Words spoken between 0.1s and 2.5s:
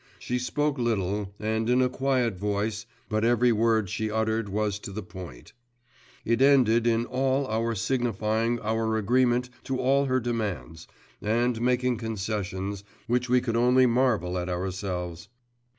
She spoke little, and in a quiet